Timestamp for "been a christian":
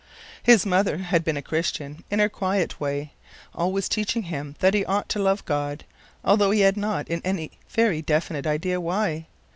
1.23-2.03